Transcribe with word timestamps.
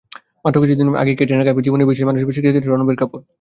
মাত্র 0.43 0.57
কিছুদিন 0.61 0.87
আগেই 1.01 1.15
ক্যাটরিনা 1.17 1.45
কাইফকে 1.45 1.65
জীবনের 1.67 1.87
বিশেষ 1.89 2.03
মানুষ 2.07 2.17
হিসেবে 2.19 2.33
স্বীকৃতি 2.35 2.53
দিয়েছিলেন 2.53 2.75
রণবীর 2.77 2.99
কাপুর। 3.01 3.19